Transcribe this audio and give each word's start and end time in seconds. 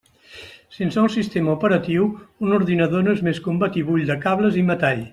Sense 0.77 0.99
un 1.01 1.11
sistema 1.15 1.53
operatiu, 1.57 2.09
un 2.47 2.57
ordinador 2.59 3.07
no 3.09 3.15
és 3.19 3.23
més 3.31 3.43
que 3.45 3.55
un 3.55 3.63
batibull 3.67 4.09
de 4.11 4.21
cables 4.29 4.63
i 4.65 4.67
metall. 4.73 5.07